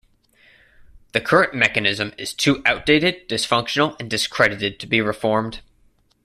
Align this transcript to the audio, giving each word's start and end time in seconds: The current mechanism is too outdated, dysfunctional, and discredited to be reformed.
The 1.11 1.21
current 1.21 1.53
mechanism 1.53 2.11
is 2.17 2.33
too 2.33 2.63
outdated, 2.65 3.29
dysfunctional, 3.29 3.95
and 3.99 4.09
discredited 4.09 4.79
to 4.79 4.87
be 4.87 4.99
reformed. 4.99 5.59